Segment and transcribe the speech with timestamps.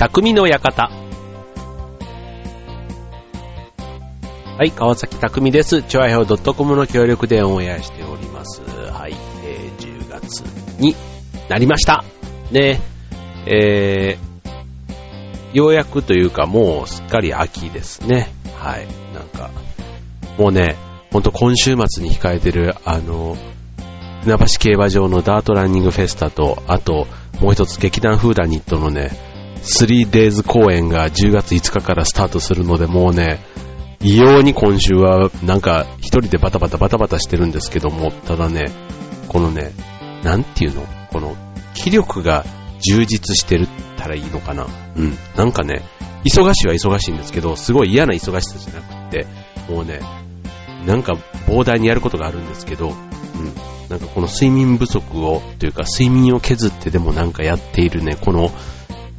[0.00, 0.88] 匠の館。
[4.56, 5.82] はい、川崎匠です。
[5.82, 8.62] チョアヘオ .com の協力でオンエアしております。
[8.62, 9.14] はい、
[9.44, 10.40] えー、10月
[10.80, 10.96] に
[11.50, 12.02] なりました。
[12.50, 12.80] ね、
[13.44, 18.32] えー、ようやくというかもうすっかり秋ですね。
[18.56, 19.50] はい、なんか、
[20.38, 20.76] もうね、
[21.12, 23.36] ほんと今週末に控えてる、あの、
[24.22, 27.06] 船橋競馬場のダートランニングフェスタと、あと、
[27.42, 29.10] もう一つ劇団フーダニットのね、
[29.62, 33.44] 3days 公演が10月5日からスタートするので、もうね、
[34.02, 38.70] 異様に今週はなんか一人でバタバタバタバタしてるんですけども、ただね、
[39.28, 39.72] このね、
[40.22, 40.86] なんていうの？
[41.12, 41.36] この
[41.74, 42.44] 気力が
[42.80, 45.16] 充実してるったらいいのかなうん。
[45.36, 45.82] なんかね、
[46.24, 49.26] 忙しいは忙しいんですけど、すごい嫌な忙しさじゃなくて、
[49.68, 50.00] もうね、
[50.86, 51.14] なんか
[51.46, 52.94] 膨大にやることがあるんですけど、うん。
[53.88, 58.50] なんかこの睡眠不足を、というか睡眠を削ってでもなんかやっているね、この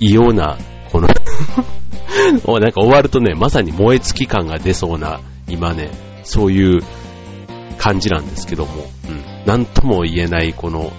[0.02, 0.58] 異様な、
[0.92, 1.08] この
[2.60, 5.92] なんか終わるとね、まさに燃え尽き感が出そうな、今ね、
[6.24, 6.82] そういう
[7.78, 9.24] 感じなんですけども、うん。
[9.46, 10.92] なんとも言えないこの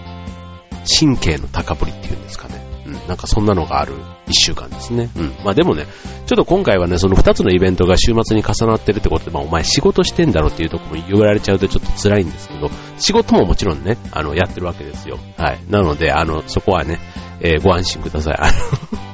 [1.01, 2.55] 神経の高ぶりっていうんですかね。
[2.87, 2.93] うん。
[3.09, 3.95] なんかそんなのがある
[4.29, 5.11] 一週間ですね。
[5.17, 5.33] うん。
[5.45, 5.87] まあでもね、
[6.27, 15.19] ちょっと今回はね、その二つのイベントが週末に重なってるってことで、まあお前仕事してんだろっていうとこも言われちゃうとちょっと辛いんですけど、仕事ももちろんね、あの、やってるわけですよ。
[15.37, 15.59] はい。
[15.69, 16.99] なので、あの、そこはね、
[17.43, 18.35] えー、ご安心ください。
[18.39, 19.13] あの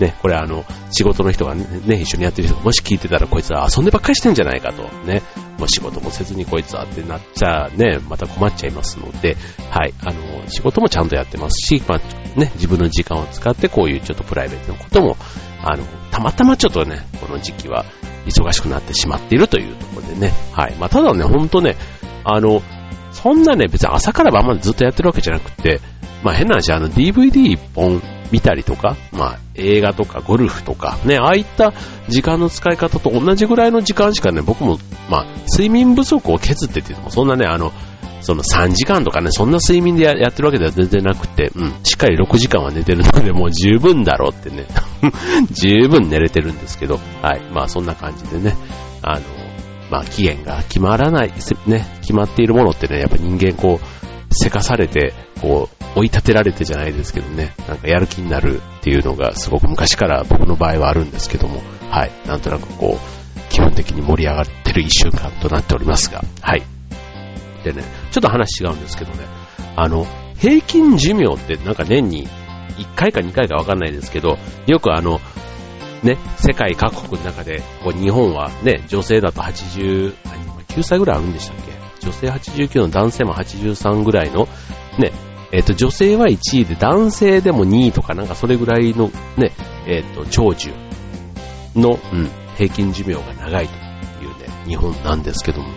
[0.00, 1.64] ね、これあの、仕事の人がね、
[2.00, 5.22] 一緒にやってる人がもし聞いてたらこいつは遊んでばっかりしてんじゃないかと、ね、
[5.58, 9.36] もう仕事もせずにこいつはってなっちゃね、また困っちゃいますので、
[9.70, 15.16] はい、あの、仕事もちゃんとやってますし、まあ、ね、自分の時間を使ってこういうちょっとプライベートのことも、
[15.62, 17.84] あの、たまたまちょっとね、この時期は
[18.26, 21.76] 忙しくなってしまっているというところでね、はい、まあ、ただね、ほんとね、
[22.24, 22.62] あの、
[23.12, 25.80] そんなね、別に朝から晩までずっとやってるわけじゃなくて、
[26.22, 31.72] まあ変な話、あの DVD 一本見たりとか、まあ映画とかゴルフとか、ね、ああいった
[32.08, 34.78] 時間の使い方と同じぐらいの時間しかね、僕も、
[35.08, 37.72] まあ睡眠不足を削ってって言っても、そんなね、あの、
[38.22, 44.66] その3時間とかね、そんな睡眠でやってるわけでは全然なくて、うん、しっかり6時間は寝てるので、もう十分だろうってね、
[45.50, 48.56] 十分寝れてるんですけど、はい、まあそんな感じでね、
[49.02, 49.20] あの、
[49.90, 51.32] まあ期限が決まらない、
[51.66, 53.99] ね、決まっているものってね、やっぱ人間こう、
[54.30, 61.60] せかされて、こう、追い立てられてじゃないですけどね、なんかやる気になるっていうのがすごく昔から僕の場合はあるんですけども、
[61.90, 66.62] はい、なんとなくこう、気分的に盛り上がってる一週間となっておりますが、はい。
[67.64, 69.26] でね、ちょっと話違うんですけどね、
[69.76, 70.06] あの、
[70.38, 72.26] 平均寿命ってなんか年に
[72.78, 75.20] 1回か2回かわかんないですけど、よくあの、
[76.02, 80.14] ね、世界各国の中で、こう日本はね、女性だと80、
[80.68, 81.69] 9歳ぐらいあるんでしたっけ？
[82.00, 84.48] 女性89の男性も83ぐらいの、
[84.98, 85.12] ね、
[85.52, 89.52] えっ、ー、と、女性は1位で、男性でも2位とかなんかそれぐらいのね、
[89.86, 90.72] えっ、ー、と、長寿
[91.74, 93.74] の、うん、平均寿命が長いと
[94.24, 95.68] いうね、日本なんですけども、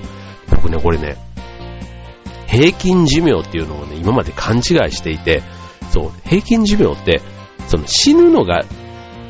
[0.50, 1.18] 僕ね、これね、
[2.48, 5.42] 平均寿命っていうのをね、今まで勘違いしていて、
[5.92, 7.22] そう、平均寿命って、
[7.68, 8.64] その死ぬのが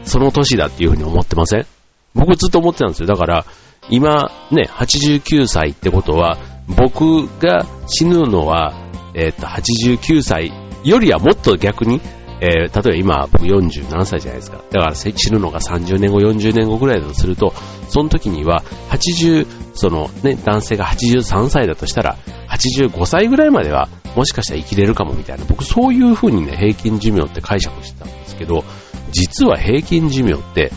[0.03, 1.65] その年だっていうふうに思ってません？
[2.13, 3.07] 僕ずっと思ってたんですよ。
[3.07, 3.45] だから、
[3.89, 6.37] 今ね、89歳ってことは、
[6.67, 8.73] 僕が死ぬのは、
[9.13, 10.51] えっ、と、89歳
[10.83, 12.01] よりはもっと逆に、
[12.41, 14.57] えー、例えば今、僕40何歳じゃないですか。
[14.71, 17.53] だから死ぬのが30年後、40年後ぐらいだとすると、
[17.87, 22.17] その時には、80、そのね、男性が83歳だとしたら、
[22.49, 28.65] 85歳ぐらいまでは、もしかしたら生きれるかもみたいな、僕そういう風にね、平均寿命って解釈してたんですけど、
[29.11, 30.71] 実は平均寿命って、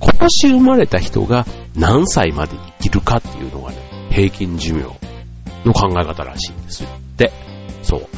[0.00, 4.84] 今年生まれた人が何歳まで生きるかっていうのがね、平均寿命
[5.66, 6.88] の考え方らしいんですよ。
[7.18, 7.30] で、
[7.82, 8.08] そう。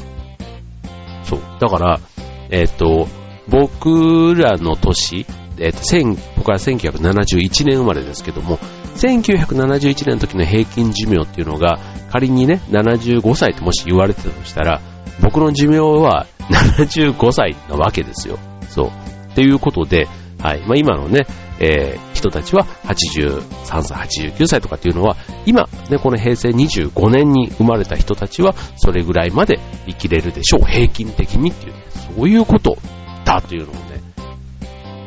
[1.25, 1.41] そう。
[1.60, 2.00] だから、
[2.50, 3.09] えっ、ー、と、
[3.48, 5.26] 僕らの年、
[5.58, 8.58] えっ、ー、と、僕は1971年生まれですけども、
[8.94, 11.81] 1971年の時の平均寿命っていうのが、
[12.12, 14.81] 仮にね、75歳ってもし言われてたとしたら、
[15.20, 16.26] 僕の寿命は
[16.78, 18.38] 75歳なわけですよ。
[18.69, 18.87] そう。
[19.32, 20.06] っていうことで、
[20.40, 20.61] はい。
[20.61, 21.26] まあ、今のね、
[21.58, 25.17] えー、人たちは83歳、89歳とかっていうのは、
[25.47, 30.67] 今、ね、この平成25年に生まれた人たちは、それぐらいまで生きれるでしょう。
[30.67, 31.85] 平均的にっていう、ね、
[32.17, 32.76] そういうこと
[33.25, 34.03] だというのをね、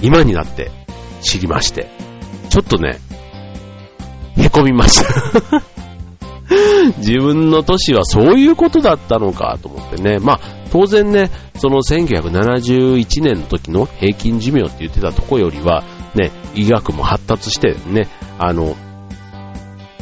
[0.02, 0.72] 今になって
[1.22, 1.88] 知りまして、
[2.50, 3.00] ちょっとね、
[4.38, 5.62] 凹みました
[6.98, 10.19] 自分の年はそういうことだったのかと思ってね。
[10.19, 10.40] まあ、
[10.72, 15.84] 当然ね、その1971年の時の平均寿命って言ってたとこよりは、
[16.16, 18.75] ね、医学も発達してね、あの、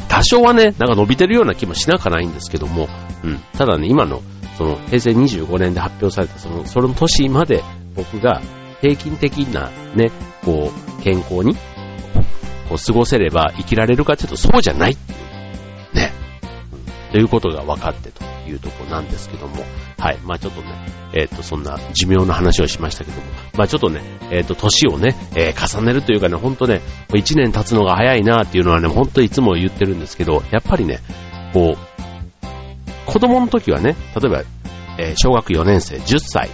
[0.08, 2.88] 多少はね、なんか伸びてるような気もしなかないんですけども、
[3.22, 3.38] うん。
[3.56, 4.22] ただね、今の、
[4.58, 7.62] その、平成25年で発表された、その、その年まで
[7.94, 8.42] 僕が
[8.80, 10.10] 平均的なね、
[10.44, 11.54] こう、健康に、
[12.68, 15.16] こう、過ごせれば生きられるかというとそうじゃないってい
[15.92, 16.12] う、ね、
[17.06, 17.12] うん。
[17.12, 18.29] ということが分かってと。
[18.50, 19.64] いうとこなんですけども、
[19.98, 20.18] はい。
[20.24, 20.68] まあちょっとね、
[21.14, 23.22] えっ、ー、と、そんな寿命の話をしましたけども、
[23.56, 26.80] まあちょっとね、えっ、ー、と、年をね、えー、重ねるというかね、ほんとね、
[27.10, 31.00] 1年経つのが早いなっていうのはね、ほんといつも言ってるんですけど、やっぱりね、
[31.52, 31.90] こう、
[33.06, 34.42] 子供の時はね、例えば、
[34.98, 36.50] え小学4年生、10歳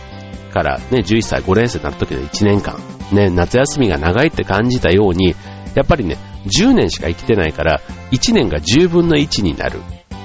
[0.52, 2.78] からね、11歳、5年生になった時の1年間、
[3.12, 5.34] ね、夏休みが長いって感じたように、
[5.74, 6.16] やっぱりね、
[6.46, 7.80] 10年しか生きてないから、
[8.12, 9.80] 1年が10分の1になる。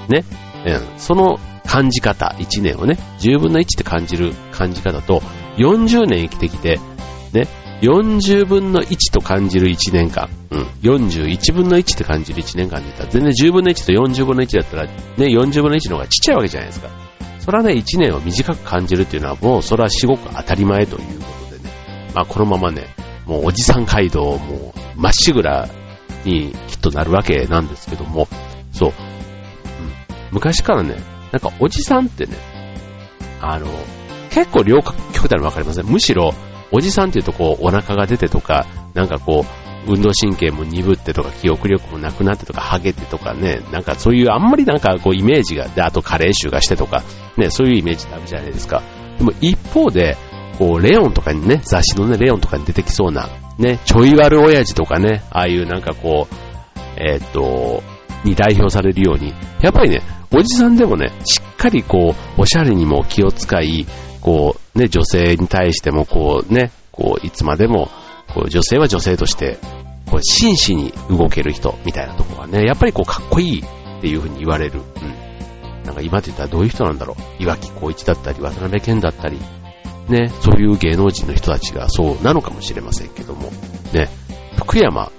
[0.08, 0.24] ね。
[0.64, 5.22] うん、その感じ方、1年をね、10分の1って感じる感じ方と、
[5.56, 6.80] 40年生きてきて、
[7.32, 7.48] ね、
[7.82, 16.88] 40分の1と感じる1年間、うん、41分の1って感じる1年間で言ったら、全然10分の1と40分の1だったら、ね、40分の1の方がちっちゃいわけじゃないですか。
[17.40, 21.70] それはね、1年を短く感じるっていうのはもう、それは至極当たり前ということでね、
[22.14, 22.94] まあこのままね、
[23.26, 25.68] もうおじさん街道もうまっしぐら
[26.24, 28.28] にきっとなるわけなんですけども、
[28.72, 28.92] そう、
[30.30, 30.96] 昔からね、
[31.32, 32.36] なんかおじさんってね、
[33.40, 33.66] あの、
[34.30, 35.86] 結構両極端に分かりません？
[35.86, 36.32] むしろ、
[36.70, 47.02] おじさんっていうとこう、お腹が出てとか、なんかこう、運動神経も鈍ってとか、記憶力もなくなってとか、ハゲてとかね、なんかそういうあんまりなんかこうイメージが、で、あと加齢臭がしてとか、
[47.36, 48.82] ね、そういうイメージってあるじゃないですか。
[49.18, 50.16] でも一方で、
[50.58, 56.34] こう、レオンとかにね、雑誌のね、レオンとかに出てきそうな、ね、ちょい悪親父とかね、ああいうなんかこう、
[56.96, 57.82] えー、っと、
[58.24, 60.02] に代表されるように、やっぱりね、
[60.32, 63.86] おじさんでもね、しっかりこう、おしゃれにも気を使い、
[64.20, 67.90] こう、ね、女性に対してもこうね、こう、いつまでも、
[68.34, 69.58] こう、女性は女性として、
[70.10, 74.80] こう、真摯に動ける人、みたいなとこがね、やっぱりこう、かっこいいっていう風に言われる。
[74.80, 75.84] うん。
[75.84, 77.42] なんか今って言ったらどういう人なんだろう。
[77.42, 79.38] 岩木光一だったり、渡辺健だったり、
[80.08, 83.50] ね、そういう芸能人の人たちがそうなのかもしれませんけども、
[83.92, 84.08] ね、
[84.56, 85.10] 福山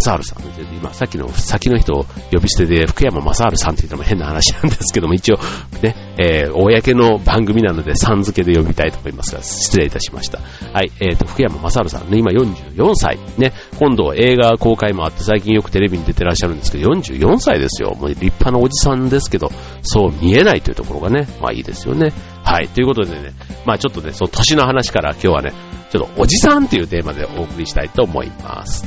[0.00, 0.44] 正治さん。
[0.76, 5.38] 今、さっきの先の人を呼び捨てで福山正治さんって言っても変な話なんですけども、一応、
[5.82, 10.40] ね、えー、公の番組なので、さん付けで呼びたいと思いますが、失礼いたしました。
[10.72, 13.18] はい、えーと、福山正治さんね、今44歳。
[13.38, 17.94] ね、今度映画公開もあって、最近よくテレビに出てらっしゃるんですけど、44歳ですよ。
[17.94, 19.50] もう立派なおじさんですけど、
[19.82, 22.12] そう見えないというところがね、まあいいですよね。
[22.44, 23.32] はい、ということでね、
[23.64, 25.52] まあちょっとね、その年の話から今日はね、
[25.90, 28.84] ちょっとおじさんっていうテーマでお送りしたいと思います。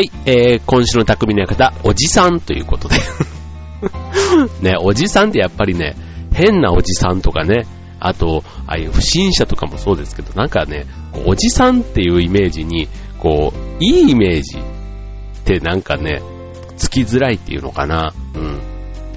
[0.00, 2.96] はい、えー、今週の匠の館、おじさんということで
[4.66, 5.94] ね、おじさんってやっぱりね、
[6.32, 7.66] 変なおじさんとかね、
[7.98, 10.86] あと、ああいう不審者とかもそうですけど、なんかね、
[11.26, 12.88] おじさんっていうイメージに、
[13.18, 14.60] こう、いいイメージっ
[15.44, 16.22] てなんかね、
[16.78, 18.14] つきづらいっていうのかな。
[18.34, 18.58] うん。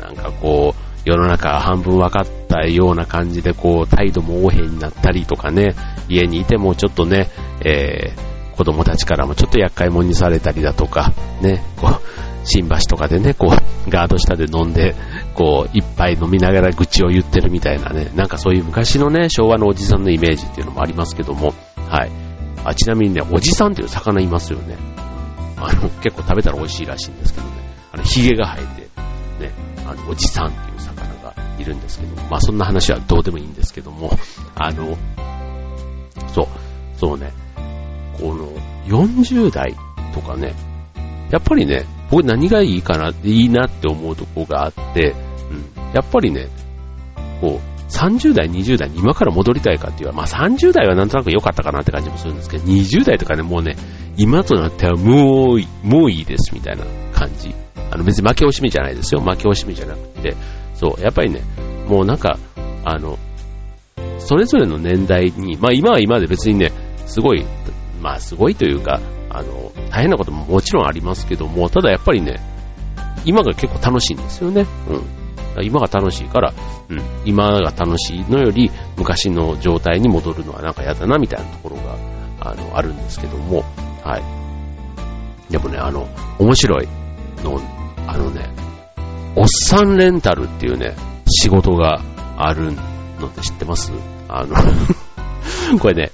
[0.01, 5.75] なんかこう、世の中半分分かったような感じで、こう、態度も横柄になったりとかね、
[6.09, 7.29] 家にいてもちょっとね、
[7.63, 12.01] えー、子供たちからもちょっと厄介者にされたりだとか、ね、こう、
[12.45, 14.95] 新橋とかでね、こう、ガード下で飲んで、
[15.33, 21.53] こう、一杯飲みながら愚痴を言ってるみたいなね、なんかそういう昔のね、昭和のおじさんのイメージっていうのもありますけども、
[21.89, 22.11] はい。
[22.65, 24.77] あ、ちなみにね、おじさんっていう魚いますよね。
[25.57, 27.53] あの、結構食べたら美味しいらしいんですけどね、
[27.91, 29.51] あの、髭が生えて、ね、
[29.87, 34.11] あの、おじさんっていう魚がいるんですけども、まあそんな話はどうでもいいんですけども、
[34.55, 34.97] あの、
[36.33, 36.47] そう、
[36.97, 37.31] そうね、
[38.19, 38.51] この
[38.87, 39.75] 40代
[40.13, 40.53] とかね、
[41.31, 45.15] やっぱりね、僕何がいいかな、いいなって思うとこがあって、
[45.49, 46.47] うん、やっぱりね、
[47.41, 53.75] こう、30代、20代に今から戻りたいかっていうまあ30代はなんとなく良かったかなって感じもするんですけど、20代とかね、もうね、
[54.17, 57.53] 今となってはもう、もういいですみたいな感じ。
[57.91, 59.21] あの別に負け惜しみじゃないですよ。
[59.21, 60.35] 負け惜しみじゃなくて、
[60.73, 61.41] そう、やっぱりね、
[61.87, 62.39] もうなんか、
[62.83, 63.19] あの、
[64.17, 66.71] それぞれの年代に、まあ今は今で別にね、
[67.05, 67.45] すごい
[68.03, 72.41] まあすごいというか、あの、大変なことももちろんありますけども、ただやっぱりね、
[73.23, 74.65] 今が結構楽しいんですよね。
[75.55, 75.65] うん。
[75.65, 76.53] 今が楽しいから、
[76.89, 77.01] うん。
[77.23, 81.95] 今が楽しいのより、昔の状態に戻るのはなんか嫌だな、みたいなところが、
[82.41, 83.63] あの、あるんですけども、
[84.03, 85.51] はい。
[85.51, 86.87] でもね、あの、面白い
[87.41, 87.61] の、
[88.05, 88.49] あのね、
[89.37, 90.95] おっさんレンタルっていうね、
[91.27, 92.01] 仕事が
[92.37, 92.73] ある
[93.19, 93.93] のって知ってます？
[94.27, 94.55] あの
[95.79, 96.11] これね、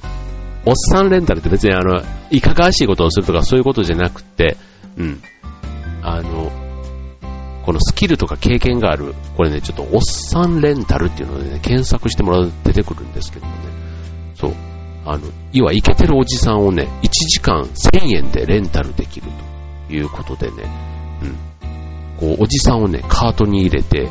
[0.66, 2.02] おっさんレンタルって別にあの、
[2.32, 4.58] いかがわしいことをするとかそういうことじゃなくて、
[4.98, 5.22] うん。
[6.02, 6.52] あの、
[7.66, 13.60] このスキルとか経験がある、これね、ちょっとおっさんレンタルっていうのでね、検索してもらうと出てくるんですけどもね、
[14.36, 14.54] そう、
[15.06, 19.28] あの、要はイケてるおじさんをね、1時間1000円でレンタルできる
[19.88, 20.64] ということでね、
[21.24, 21.36] うん。
[22.18, 24.10] こう、おじさんをね、カートに入れて、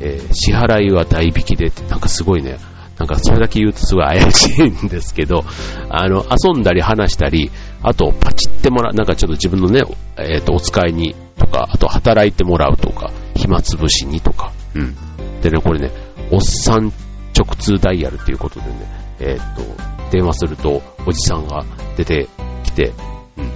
[0.00, 2.58] えー、支払いは代引きでって、なんかすごいね、
[2.98, 5.44] なんかそれだけ言うとすごい怪しいんですけど、
[5.90, 7.50] あの、遊んだり話したり、
[7.82, 9.82] あとパチってもらう、なんかちょっと自分のね、
[10.16, 14.96] えっ、ー、と、お使いにとか、あと働いてもらうとか、暇つぶしにとか、うん。
[15.42, 15.90] でね、これね、
[16.30, 16.92] おっさん
[17.36, 18.72] 直通ダイヤルっていうことでね、
[19.20, 19.62] えっ、ー、と、
[20.10, 21.64] 電話するとおじさんが
[21.96, 22.28] 出て
[22.62, 22.92] きて、
[23.36, 23.50] うん、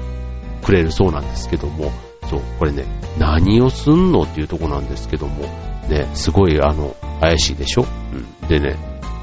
[0.63, 1.93] くれるそうなんですけども、
[2.29, 2.85] そう、これね、
[3.19, 5.45] 何をすんのっていうとこなんですけども、
[5.89, 7.87] ね、すごいあの、怪しいでしょ？
[8.13, 8.49] うん。
[8.49, 8.77] でね、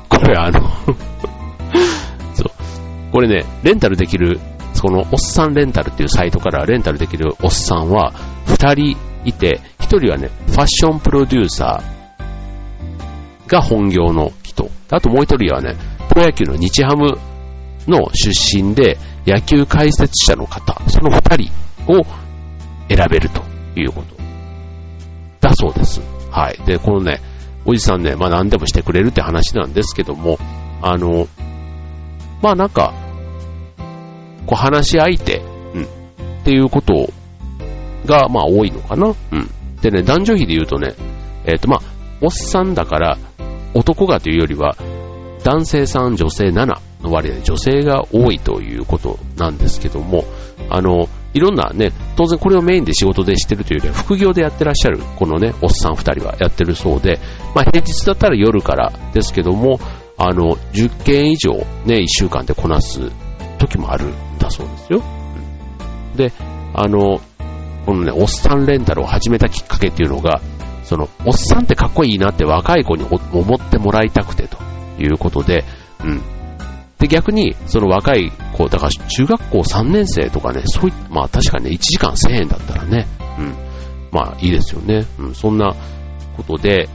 [0.09, 0.61] これあの
[2.33, 2.51] そう、
[3.11, 4.39] これね、レンタルできる、
[4.73, 8.13] その、おっさんレンタルっていうサイトからレンタルできるおっさんは、
[8.45, 14.69] 二人いて、一人はね、ファッションプロデューサーが本業の人。
[14.89, 15.75] あともう一人はね、
[16.09, 17.17] プロ野球の日ハム
[17.87, 21.51] の出身で、野球解説者の方、その二人
[21.91, 22.05] を
[22.89, 23.41] 選べると
[23.75, 24.15] いうこと
[25.41, 26.01] だそうです。
[26.31, 26.59] はい。
[26.65, 27.21] で、このね、
[27.65, 30.37] おじさんね、まあ何でもしてくれるって話なんですけども、
[30.81, 31.27] あの、
[32.41, 32.93] まあなんか、
[34.45, 35.39] こう話し相手、
[35.73, 35.87] うん、っ
[36.43, 37.09] ていうこと
[38.05, 39.15] が、まあ多いのかな。
[39.31, 39.49] うん。
[39.81, 40.93] でね、男女比で言うとね、
[41.45, 41.81] えっ、ー、とまあ、
[42.21, 43.17] おっさんだから、
[43.73, 44.75] 男がというよりは、
[45.43, 50.23] 男性3、女性7の割合で女性が多いということなんですけども、
[50.69, 57.19] あの、いろんなね、当然これをメインで仕事でしてるというよりは、副業でやってらっしゃる、このね、おっさん二人はやってるそうで、
[57.53, 59.77] まあ平日だったら夜からですけども、
[60.17, 61.51] あの、10件以上
[61.85, 63.11] ね、1週間でこなす
[63.59, 65.03] 時もあるんだそうですよ。
[66.15, 66.31] で、
[66.73, 67.19] あの、
[67.85, 70.39] このね、おっさんレンタルを始めたきっかけっていうのが、
[70.83, 74.57] その、おっさんってかっこいいなって若い子に思ってもらいたくてと
[74.97, 75.65] いうことで、
[76.01, 76.21] うん。
[76.99, 83.55] で、逆に、その若い子、だから中学校3年生とかね、そういまあ確かにね、1時間1000円だったらね、うん。
[84.11, 85.05] まあいいですよね。
[85.19, 85.75] うん、そんな
[86.37, 86.87] ことで、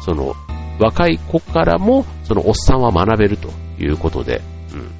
[0.00, 0.34] その、
[0.80, 4.40] 若い子からも、そのおっさんは学べるということで、
[4.72, 4.90] うん。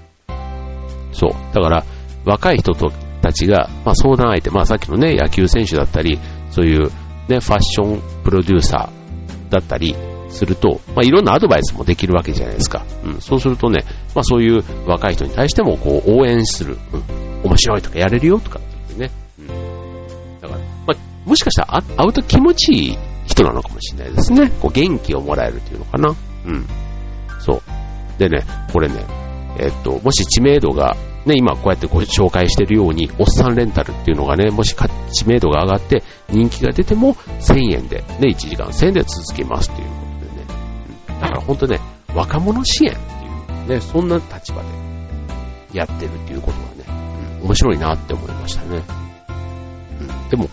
[1.12, 1.30] そう。
[1.54, 1.84] だから、
[2.24, 2.90] 若い人と
[3.22, 6.18] たちが、まあ相談相手、まあさっきのね、野球選手だったり、
[6.50, 6.90] そういう
[7.28, 9.96] ね、ファッションプロデューサーだったり、
[10.34, 12.84] すると、まあ、いろんなアドバイスもできるわけじゃないですか。
[13.04, 19.10] うん、そうするとね、まあ、そういう若い人に対してもこう応援する、うん、面白いとかやれるよとかってね。
[19.38, 19.46] うん、
[20.40, 24.50] だから、まあ、もしかしたら会うと気持ちいい人なのかもしれないですね。
[24.60, 26.14] こう元気をもらえるっていうのかな。
[26.46, 26.66] うん。
[27.40, 27.62] そう。
[28.18, 29.04] でね、これね、
[29.58, 34.76] えっと、もし知名度が、ね、今こうやってご紹介しているように、おっさんレンタルっていうのがね、もし
[35.12, 40.03] 知名度が上がって人気が出ても1000円で、ね、1時間1000円で続けますっていう
[41.20, 41.80] だから本当ね、
[42.14, 44.68] 若者支援っていうね、そんな立場で
[45.72, 46.84] やってるっていうことはね、
[47.40, 48.82] うん、面白いなって思いましたね。
[50.00, 50.48] うん、でも、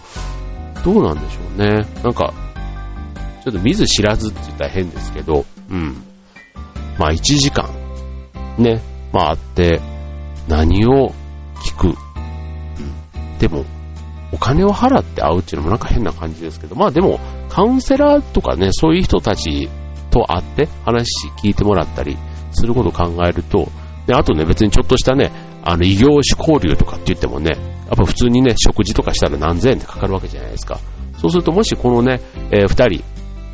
[0.83, 1.87] どうなんでしょうね。
[2.03, 2.33] なんか、
[3.43, 6.03] ちょっと見ず知らずって言ったら変ですけど、うん。
[6.97, 7.69] まあ1時間、
[8.57, 9.81] ね、まああって、
[10.47, 11.13] 何を
[11.55, 11.87] 聞く。
[11.87, 13.37] うん。
[13.39, 13.65] でも、
[14.31, 19.69] お金を払って会うっていうのもなんか変な感じですけど、まあでも、カウンセラーとかね、そういう人たち
[20.11, 21.07] と会って話
[21.41, 22.17] 聞いてもらったり
[22.51, 23.69] することを考えると、
[24.05, 25.31] で、あとね、別にちょっとしたね、
[25.63, 27.51] あの、異業種交流とかって言ってもね、
[27.87, 30.79] やっぱ普通にね、食事とかしたら何千円ってかかるわけじゃないですか。
[31.17, 33.03] そうすると、もしこのね、えー、二人、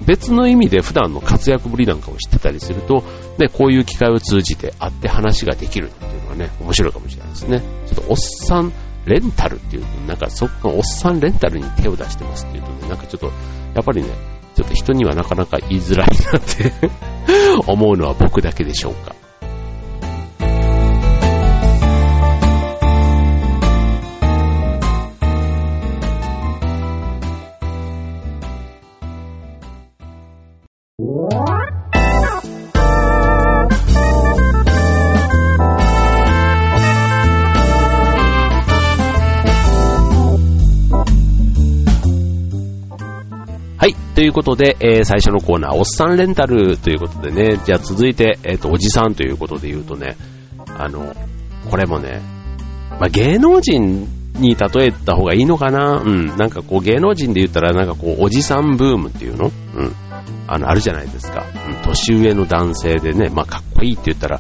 [0.06, 3.04] 別の意味で普段の活躍ぶりなんかを知ってたりすると、
[3.40, 7.62] ね、こういう機会を通じて会って話ができるっていうのはね、面白いかもしれないですね。
[7.88, 8.72] ちょっとおっさん
[9.06, 13.28] レンタルっていう、なんかそこのおっさんレンタルに手を出してますっていうとね、なんかちょっと、
[13.74, 14.10] やっぱりね、
[14.58, 16.72] ちょっと人にはなかなか言いづらいなって
[17.68, 19.16] 思うのは僕だけでしょうか。
[43.88, 50.16] いということで、えー、最初のコーナー、おっさんレンタルということでね、じゃあ続いて、えっ、ー、と、おじさんということで言うとね、
[50.78, 51.16] あの、
[51.70, 52.22] これもね、
[52.92, 54.08] まあ、芸能人
[54.40, 56.02] に例えた方がいいのかな？
[56.02, 56.28] うん。
[56.38, 59.52] なんかこう芸能人で言ったらなんかこうおじさんブームっていうの？
[59.76, 59.96] うん。
[60.48, 61.46] あの、あるじゃないですか。
[61.68, 61.76] うん。
[61.84, 64.40] 年上の男性でね、まあかっこいいって言ったら、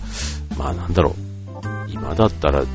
[0.58, 1.92] まあなんだろう。
[1.92, 2.68] 今だったら、例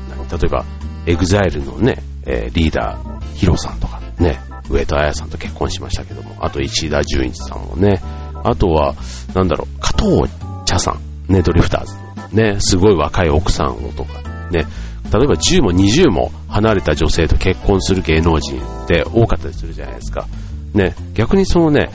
[0.45, 0.65] えば、
[1.05, 4.39] EXILE のね、えー、リーダー、ヒロさんとかね、
[4.69, 8.01] 上戸彩さんと結婚しましたけども、あと石田純一さんもね、
[8.43, 8.95] あとは、
[9.33, 10.23] なんだろう、加藤
[10.65, 10.97] 茶さ
[11.29, 11.95] ん、ね、ドリフターズ。
[12.35, 14.65] ね、すごい若い奥さんをとか、ね、
[15.11, 20.27] 例えば10も20も離れた女性と結婚する芸能人って多かったりするじゃないですか。
[20.73, 21.89] ね、逆にそのね、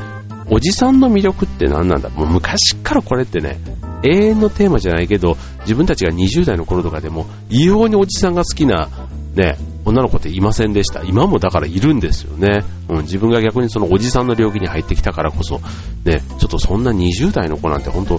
[0.50, 2.08] おじさんの魅力って何なんだ？
[2.10, 3.58] もう昔からこれってね、
[4.02, 8.88] 永遠のテーマじゃないけど、自分たちが20代の頃とかでも、異様におじさんが好きな、
[9.34, 11.02] ね、女の子っていませんでした。
[11.04, 12.64] 今もだからいるんですよね。
[12.88, 15.60] うん、自分が逆にそのおじさんの領域に入ってきたからこそ、
[16.04, 18.14] ね、ちょっとそんな20代の子なんて本当、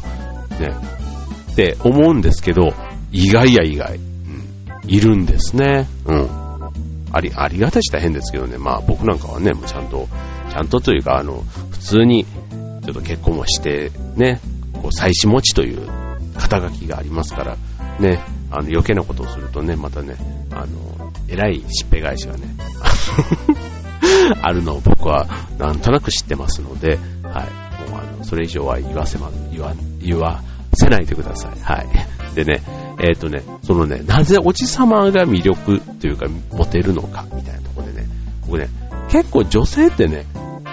[0.59, 0.69] ね、
[1.51, 2.73] って思うんですけど、
[3.11, 5.87] 意外や意外、うん、いるんですね。
[6.05, 6.29] うん。
[7.11, 10.07] あり、ありがたしたら変ですけどね、まあ僕なんかはね、もうちゃんと、
[10.49, 14.39] ちゃんとというか、あの、普通に、ちょっと結婚もして、ね、
[14.89, 15.87] こう、妻子持ちという
[16.37, 17.57] 肩書きがありますから、
[17.99, 20.17] ね、あの、余計なことをするとね、またね、
[20.51, 22.47] あの、偉いしっぺ返しがね、
[24.41, 25.27] あるのを僕は
[25.57, 27.45] なんとなく知ってますので、は
[27.85, 27.89] い。
[27.89, 30.41] もうあの、それ以上は言わせま、言わ、言わ
[30.73, 31.59] せないでください。
[31.61, 32.35] はい。
[32.35, 32.61] でね、
[32.99, 38.07] えっ、ー、とね、そのね、なぜおじさまが魅力というか、モテるのか、みたいなとこでね、
[38.45, 38.69] 僕ね、
[39.09, 40.25] 結構女性ってね、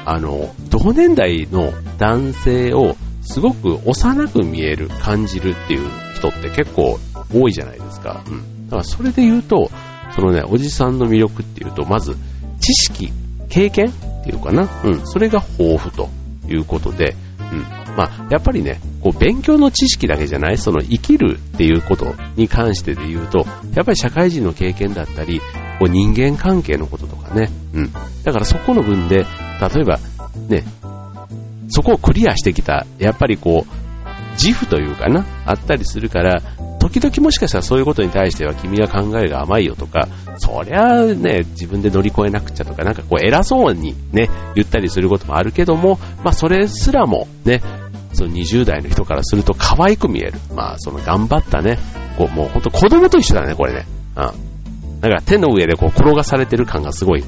[0.05, 2.97] あの、同年代の男性を
[3.27, 6.99] すごく幼く見える、感じるっていう人って結構
[7.33, 8.23] 多いじゃないですか。
[8.27, 8.67] うん。
[8.67, 9.71] だからそれで言うと、
[10.15, 12.17] そのね、おじさんの魅力っていうと、まず、
[12.61, 13.13] 知識、
[13.49, 14.69] 経験っていうかな。
[14.85, 15.07] うん。
[15.07, 16.09] それが豊富と
[16.49, 17.17] いうことで、
[17.53, 17.61] うん。
[17.97, 25.41] まあ、やっぱりね、こう、勉強の知識だけじゃない、その生きるっていうことに関してで言うと、やっぱり社会人の経験だったり、
[25.79, 27.51] こう、人間関係のこととかね。
[27.75, 27.93] うん。
[28.25, 29.99] だからそこの分で、例えば、
[30.49, 30.65] ね、
[31.69, 33.87] そこをクリアしてきた、やっぱりこう、
[34.33, 36.43] 自負というかな、あったりするから、
[36.79, 40.09] 時々もしかしたらそういうことに対しては君は考えが甘いよとか、
[40.39, 47.63] そりゃね、自分で乗り越えなくちゃとか、なんかこう偉そうにね、言ったりすることもあるけども、まあそれすらもね、
[48.13, 50.35] その20代の人からすると可愛く見える。
[50.55, 51.79] まあその頑張ったね、
[52.17, 53.87] こうもうほんと子供と一緒だね、これね。
[54.17, 55.01] うん。
[55.01, 57.25] だから手の上でこう転がされてる感がすごい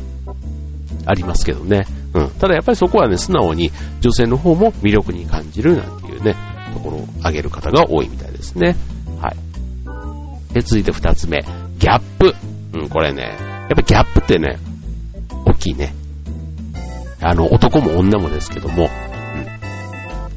[1.06, 1.86] ありますけどね。
[2.14, 2.30] うん。
[2.30, 6.36] ただやっぱりそこはね、素直に女性の方も魅力に感じるなんていうね、
[6.74, 8.76] ところを挙げる方が多いみたいですね。
[9.20, 10.54] はい。
[10.54, 11.44] で、続いて二つ目。
[11.78, 12.34] ギャップ。
[12.74, 14.58] うん、これね、やっぱギャップってね、
[15.46, 15.94] 大きいね。
[17.20, 18.88] あの、男も女もですけども、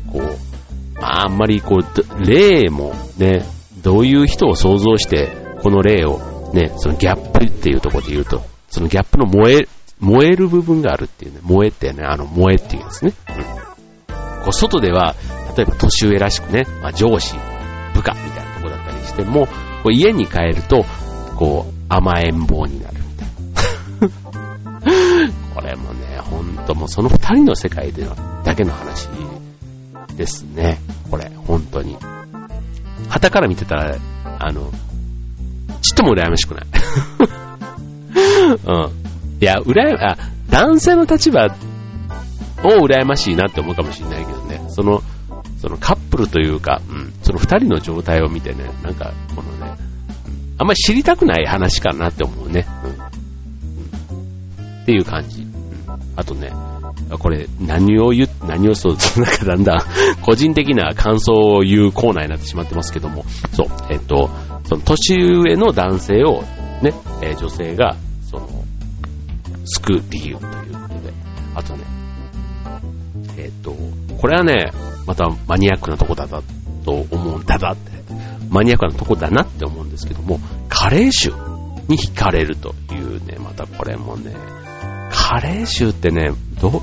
[0.08, 0.12] うん。
[0.12, 0.38] こう、
[1.02, 3.46] あ、あんまりこう、例もね、
[3.84, 5.30] どういう人を想像して、
[5.62, 6.20] この例を
[6.54, 9.68] ね、そのギャップっていうところで言うと、そのギャップの燃え、
[10.02, 13.14] 燃える部分があるっていうね、燃えってね、あの、燃えっていうんですね。
[13.30, 13.36] うん。
[14.44, 15.16] こう、外では、
[15.56, 17.36] 例えば年上らしくね、まあ、上司、
[17.94, 19.48] 部下みたいなとこだったりしても、
[19.84, 20.86] こう家に帰ると、
[21.36, 23.28] こう、甘えん坊になるみたい
[24.10, 24.12] な。
[25.54, 29.10] これもね、ほんともうその二人の世界でのだけの話
[30.16, 30.80] ですね。
[31.10, 31.98] これ、本当に。
[33.10, 33.98] 旗から見てたら、
[34.40, 34.72] あの、
[35.82, 36.66] ちっとも羨ましくない。
[38.66, 39.01] うん。
[39.42, 40.18] いや、羨ま、あ、
[40.50, 41.50] 男性の立場を
[42.86, 45.02] 羨ましいなって思うかもしれないけどね、その、
[45.60, 49.74] そのカップルというか、うん、その二人の状態を見てね、なんか、このね、
[50.60, 52.68] あんまり知りたくない話かなって思うね。
[52.84, 52.88] う
[54.14, 54.18] ん。
[54.18, 55.42] うん、っていう感じ。
[55.42, 55.50] うん。
[56.16, 56.52] あとね、
[57.18, 59.80] これ、何を言う、何をそう、なんかだんだん
[60.22, 64.30] 個人的な感想を言うコーナーになってしまってますけども、そう、えっと、
[64.66, 66.44] その年上の男性を、
[66.84, 66.94] ね、
[67.40, 67.98] 女性が、
[69.66, 71.14] 救う理由ということで。
[71.56, 71.84] あとね、
[73.38, 73.76] えっ、ー、と、
[74.18, 74.72] これはね、
[75.06, 76.42] またマニアックなとこだだ
[76.86, 77.92] と思うんだだって、
[78.50, 81.32] マニアックなとこだなって思うんですけども、カレー臭
[81.88, 84.34] に惹かれるというね、またこれもね、
[85.12, 86.82] カレー臭ってね、ど、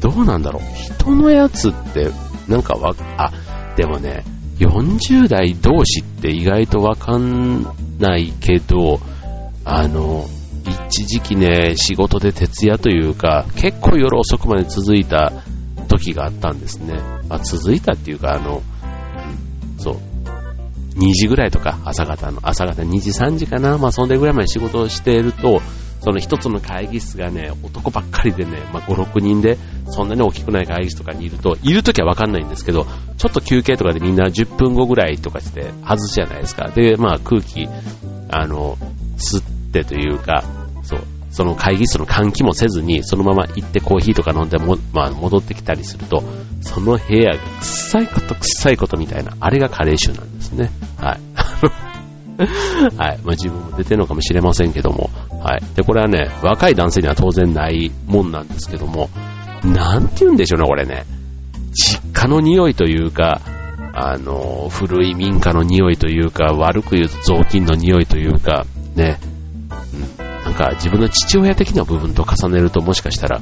[0.00, 0.62] どうなんだろう。
[0.74, 2.10] 人のやつって、
[2.48, 3.32] なんかわ、あ、
[3.76, 4.24] でもね、
[4.58, 7.66] 40代同士って意外とわかん
[7.98, 9.00] ないけど、
[9.64, 10.26] あの、
[10.88, 15.32] 一時期ね、仕事で徹夜というか、結構夜遅くまで続いた
[15.88, 17.00] 時があったんですね。
[17.28, 18.62] まあ、続いたっていうか、あの、
[19.78, 19.96] そう、
[20.96, 25.60] 2時ぐらいとか、朝方の、朝方2時3時かな、まあそんでぐらいまで仕事をしていると、
[26.00, 29.56] その一つの会議室がね、男ばっかりでね、まあ5、6人で、
[29.86, 36.68] そんなに大きくない会議室とかにいると、いるときはわかんないんですけど、ちょっと休憩とかでみんな10分後ぐらいとかして外すじゃないですか。
[36.68, 37.68] で、まあ空気、
[38.30, 38.76] あの、
[39.16, 40.42] 吸ってというか、
[41.32, 46.22] そ、の会議室の換気もせずに、そのまま行ってコーヒーとか飲んでも、まあ戻ってきたりすると、
[46.60, 50.70] その部屋が臭いこと臭いことみたいな、あれがカレー臭なんですね。
[50.98, 51.20] はい。
[52.96, 53.18] はい。
[53.22, 55.10] まあ自分も出てるのかもしれませんけども、
[55.42, 55.62] はい。
[55.74, 59.10] で、これはね、若い男性には当然ないもんなんですけども、
[59.64, 61.04] なんて言うんでしょうね、これね。
[61.72, 63.40] 実家の匂いというか、
[63.94, 69.18] あの、古い民家の匂いというか、悪く言うと雑巾の匂いというか、ね、
[70.62, 73.40] か自分の父親的な部分と重ねるともしかしたら、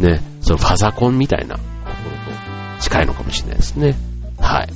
[0.00, 1.68] ね、そのファザコンみたいなとこ
[2.76, 3.94] ろと近いのかもしれないですね。
[4.40, 4.68] はい。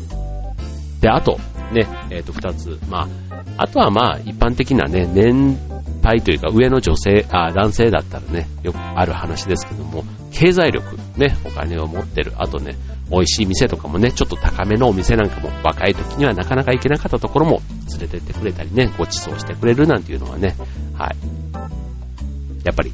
[1.01, 1.39] で、あと、
[1.73, 2.79] ね、えっ、ー、と、二つ。
[2.89, 5.57] まあ、あとはまあ、一般的なね、年
[6.03, 12.33] 配というか上の女性、あ、男性だったらね、よくある話ですけども、経済力、ね、お金を持ってる。
[12.37, 12.77] あとね、
[13.11, 20.55] 美味しい店とかもね、ちょっと高めのお店なんかも若い時にはなかなか行けなかったところも連れてってくれたりね、ご馳走してくれるなんていうのはね、
[20.95, 21.40] はい。
[22.65, 22.93] やっぱり、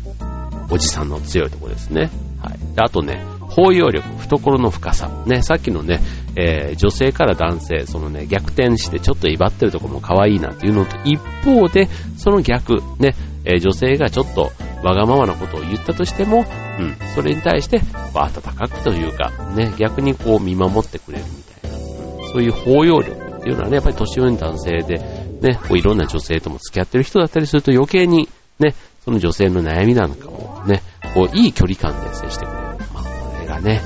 [0.71, 2.11] おじさんの強いところですね。
[2.41, 2.75] はい。
[2.75, 5.09] であとね、包容力、懐の深さ。
[5.27, 6.01] ね、さっきのね、
[6.37, 14.53] えー、女性から男性、そのね、逆転してちょっと威張ってるとこも可愛いなっていうのと、一方で、その逆、ね、えー、女性がちょっと
[14.83, 16.45] わがままなことを言ったとしても、
[16.79, 17.81] うん、それに対して、
[18.13, 24.99] 温かくというか、ね、逆にこう見守ってくれるみたいな、うん、そういう包容力っていうのはね、やっぱり年上の男性で、
[25.41, 28.75] ね、こういろんな女性とも付き合ってる人だったりすると余計に、ね、
[29.07, 30.83] その女性の悩みなんかもね、
[31.15, 32.63] こういい距離感で接してくれる。
[32.93, 33.81] まあ、これがね、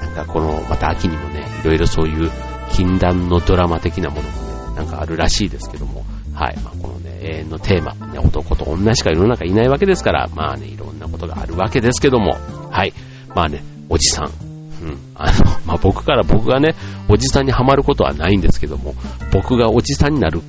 [0.00, 2.32] なんかこの、また秋にもね、いろいろそういう
[2.72, 12.36] 禁断のドラマ的なものもね、なんかあるらしいですけども、はい、まあ、このね、永遠のテーマ、ね、男と女しか世の中いないわけですから、まあね、いろんなことがあるわけですけども、
[12.72, 12.92] はい、
[13.36, 16.74] まあね、おじさん、うん、あの、まあ、僕から僕がね、
[17.08, 18.96] おじさんにはまることはないんですけども、
[19.32, 20.42] 僕がおじさんになる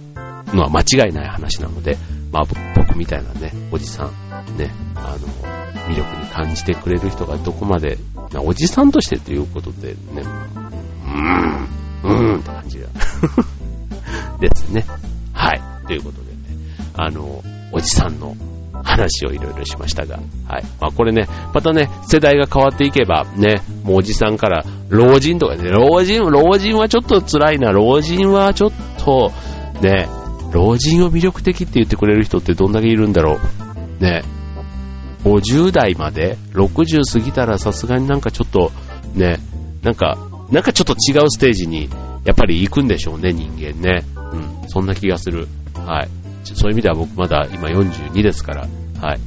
[0.47, 1.97] のは間違いない話なので、
[2.31, 2.43] まあ
[2.75, 7.97] 僕みたいなね、おじさん、ね、あの、魅力に感じてくれる人がどこまで、
[8.43, 11.67] おじさんとしてということでね、うーん、
[12.03, 12.87] うーんって感じが
[14.39, 14.85] ですね。
[15.33, 15.61] はい。
[15.87, 16.37] ということでね、
[16.95, 18.35] あの、おじさんの
[18.83, 20.63] 話をいろいろしましたが、はい。
[20.79, 28.71] まあこれね、またね、世代が変わっていけば、ね、もうおじさんから老人とかね、老人、老人はちょっと辛いな、老人はちょっ
[29.03, 29.31] と、
[29.81, 30.07] ね、
[30.51, 33.39] 老人を魅力的って言ってくれる人ってどんだけいるんだろ
[33.99, 34.03] う。
[34.03, 34.23] ね。
[35.23, 38.71] 50代まで、60過ぎたらさすがになんかちょっと、
[39.13, 39.39] ね、
[39.83, 40.17] なんか、
[40.51, 41.89] なんかちょっと違うステージに、
[42.23, 44.05] やっぱり行くんでしょうね、人間ね。
[44.33, 45.47] うん、そんな気がする。
[45.75, 46.09] はい。
[46.43, 48.67] そういう意味では僕まだ今42ですから、
[49.01, 49.19] はい。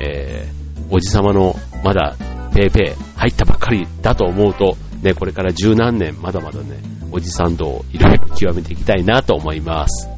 [0.00, 2.16] えー、おじさまのまだ
[2.54, 6.78] ペーペー入ったばっかりだと思うと、ね、これから十何年まだまだね、
[7.10, 10.17] おじさん道をいろいろ極めていきたいなと思います。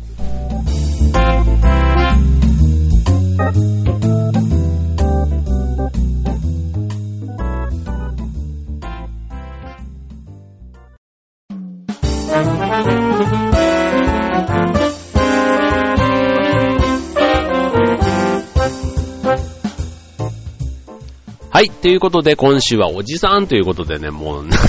[21.52, 21.70] はい。
[21.70, 24.66] ということで、今週はおじさんということでね、もうなんか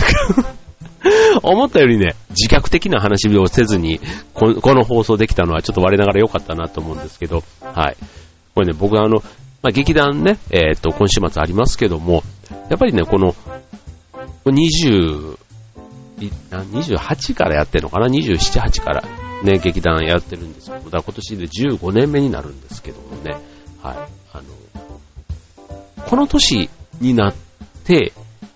[1.44, 4.00] 思ったよりね、自虐的な話をせずに
[4.34, 7.98] こ、この放送できたのはちょっと我ながら良かったなと思うんですけど、はい。
[8.54, 9.24] これね、僕はあの、
[9.62, 12.24] まあ、劇団ね、えっ、ー、と、今週末ありますけども、
[12.70, 13.36] やっぱりね、この、
[14.46, 15.38] 20、
[16.20, 19.04] 28からやってるのかな ?27、8から
[19.44, 23.38] ね、劇団やってるんですけど、だ今年で15年目になるんですけどもね、
[23.82, 23.96] はい。
[24.34, 27.36] あの、この年になっ
[27.84, 28.14] て、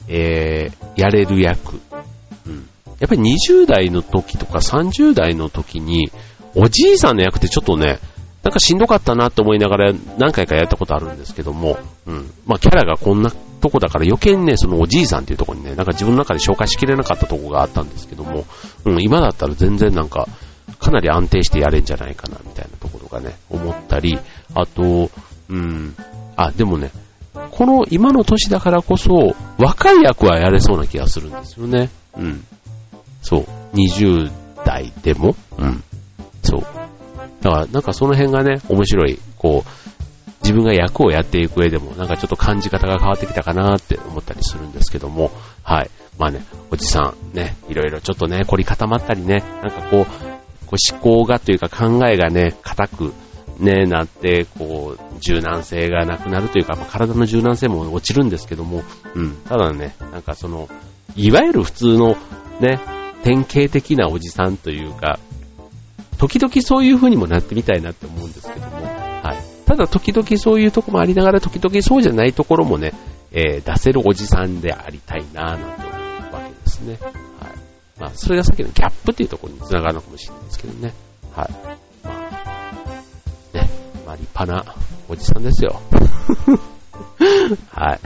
[0.07, 1.79] えー、やれる役、
[2.45, 2.67] うん。
[2.99, 6.11] やっぱり20代の時とか30代の時に、
[6.55, 7.99] おじいさんの役ってちょっとね、
[8.45, 12.31] なんかしんどかったなって思いながら何回かやったことあるんですけども、うん。
[12.45, 18.45] まあキャラがこんなとこだから余計にね、そのおじいさんっていうとこにね、なんか自分の中で紹介しきれなかったとこがあったんですけども、
[18.85, 20.27] うん、今だったら全然なんか、
[20.77, 24.19] かなり安定してやれんじゃないかな、みたいなところがね、思ったり、
[24.53, 25.09] あと、
[25.49, 25.95] うん、
[26.35, 26.91] あ、でもね、
[27.49, 31.89] この今の年だからこそ、若い役はやれそうな気がするんですよね。
[32.15, 32.45] うん。
[33.23, 33.45] そう。
[33.73, 34.31] 20
[34.63, 35.83] 代でも、うん。
[36.43, 36.74] そう。
[37.45, 39.69] だから、なんかその辺がね、面白い、こう、
[40.41, 45.29] 自分が役をやっていく上でも、なんかちょっと感じ方が変わってきたかなって思ったりするんですけども、
[45.61, 45.91] はい。
[46.17, 50.05] まあね、おじさん、ね、いろいろちょっとね、凝り固まったりね、なんかこう、
[50.65, 53.13] こう思考がというか考えがね、硬く、
[53.59, 60.67] ね、なって、こう、柔軟性がなくなるというか、まあ、体の柔軟性も落ちるんですけども、うん、ただね、なんかその、
[61.15, 62.17] いわゆる普通の、
[62.59, 62.79] ね、
[63.23, 65.19] 典型的なおじさんというか、
[66.15, 69.65] 時々そういう風にもなってみたいなって思うんですけども、はい。
[69.65, 72.93] ただ時々そういうとこもありながら、時々そうじゃないところもね、
[73.31, 76.97] えー、出せるおじさんでありたいなぁなんて思うわけですね。
[77.01, 77.11] はい。
[77.99, 80.93] まあ、それがさっきのギャップっていうところにつながるのかもしれないですけどね。
[81.35, 81.49] はい。
[82.03, 83.69] まあ、ね、
[84.05, 84.75] まあ、立派な
[85.09, 85.81] おじさんですよ。
[87.71, 87.99] はい。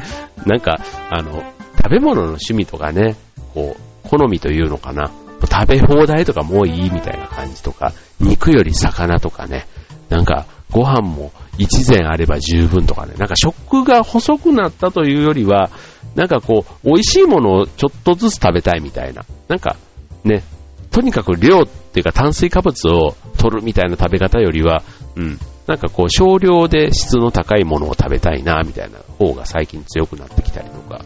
[0.50, 1.44] なんか、あの、
[1.78, 3.16] 食べ物の趣味とかね、
[3.54, 5.12] こう、好みというのかな。
[5.60, 9.68] 食べ放題とかもういいみたいな感じとか、肉より魚とかね、
[10.10, 15.70] なんか、ご飯も一膳あれば十分とかね、なんか食が細くなったというよりは、
[16.16, 19.26] なんかこう、美味しいものをちょっとずつ食べたいみたいな。
[19.48, 19.76] なんか、
[20.24, 20.44] ね、
[20.92, 24.84] とにかく量っていうか炭水化物を取るみたいな食べ方よりは、
[25.16, 31.06] うん、なんかこう少量で質の高いものを食べたいな、みたいな方が最近強くなってきたりとか、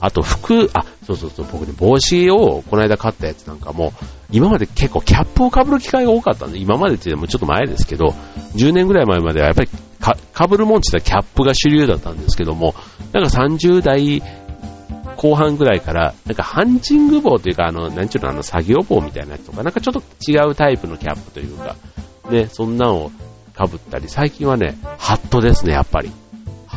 [0.00, 3.92] あと服、あ、そうそうそう、僕ね、帽子をこの間買ったやつなんかも、
[4.30, 8.14] 今まで結構キャップを被る機会が多かったんで、今までって言ってもちょっと前ですけど、
[8.54, 9.68] 10年ぐらい前まではやっぱり
[10.00, 12.74] か被るもんちって言ったらキャップが主流だったんですけども、
[13.12, 14.22] なんか30代
[15.16, 21.74] 後半ぐらいから、なんかハンチング帽というか、あの、なんちゅうの、あの、作業帽みたいなやつとか、なんかちょっと違うタイプのキャップというか、
[22.30, 23.12] ね、そんなのを
[23.56, 26.12] 被ったり、最近はね、ハットですね、やっぱり。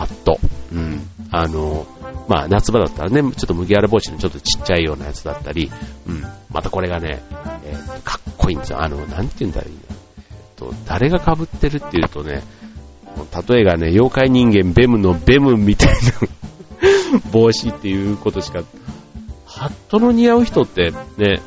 [0.01, 0.39] ハット。
[0.73, 0.99] うん。
[1.31, 1.85] あの、
[2.27, 5.71] まあ、夏場だったらね、ちょっと麦わら帽子のちょっとちっちゃいようなやつだったり、
[6.07, 6.23] うん。
[6.49, 7.21] またこれがね、
[7.65, 8.81] えー、かっこいいんですよ。
[8.81, 9.95] あの、なんて言うんだろう、えっ
[10.55, 12.41] と、誰が被ってるっていうとね、
[13.47, 18.63] 例えがね、妖怪人間ベムのベムみたいな 帽子っていうことしか、
[19.45, 21.41] ハットの似合う人ってね、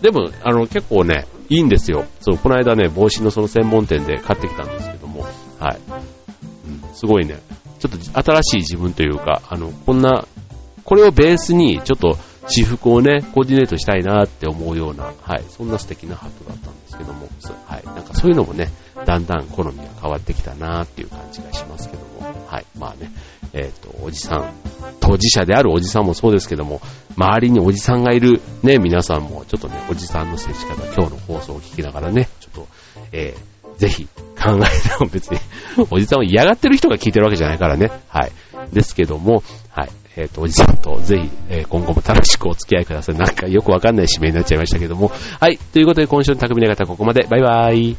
[0.00, 2.04] でも、あの、結構ね、いいんですよ。
[2.20, 5.26] そう、この間ね、帽子のその専門店で買ってきたんですけども、
[5.58, 5.78] はい。
[6.66, 7.38] うん、すごいね、
[7.88, 10.26] ちょっと新しい自分というか、あの、こんな、
[10.84, 12.16] これをベースに、ちょっと
[12.48, 17.28] 私服をね、コーディネートしたいなって思うような、はい、そんな素敵なハットだったんですけども、
[17.66, 18.68] はい、なんかそういうのもね、
[19.04, 23.10] だんだん好みが変わってきたなっていう感じがしますけども、はい、まあね、
[23.52, 24.52] えっ、ー、と、おじさん、
[25.00, 26.80] 当事者であるおじさんもそうですけども、
[27.16, 32.68] 周りにおじさんがいるね、皆さんもちょっとね、おじさんの接し方、今日の放送を聞きながらね、ちょっと、
[33.12, 34.06] えー、ぜひ
[34.40, 35.38] 考えても別に、
[35.90, 38.32] おじさんを嫌がってる人が聞いてるわけじゃないからね、はい。
[38.72, 39.90] ですけども、はい。
[40.16, 43.16] えっ、ー、と、おじさんとぜひ、えー、今後も楽しくお付き合いください。
[43.16, 45.12] なんかよくわかんない指名になっちゃいましたけども。
[45.40, 45.58] はい。
[45.58, 47.26] ということで今週の匠の方ここまで。
[47.28, 47.96] バイバーイ。